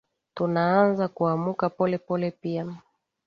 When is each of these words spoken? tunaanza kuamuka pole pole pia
tunaanza 0.35 1.07
kuamuka 1.07 1.69
pole 1.69 1.97
pole 1.97 2.31
pia 2.31 2.65